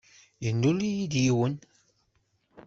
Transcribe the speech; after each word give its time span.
Yennul-iyi-d 0.43 1.13
yiwen. 1.23 1.55